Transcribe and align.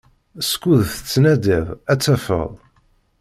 Skud 0.51 0.81
tettnadiḍ 0.93 1.65
ad 1.91 1.99
tafeḍ. 2.01 2.51